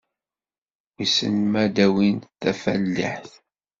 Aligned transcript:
Wissen 0.95 1.35
ma 1.51 1.59
ad 1.65 1.71
d-awin 1.75 2.17
tafaliḥt? 2.41 3.31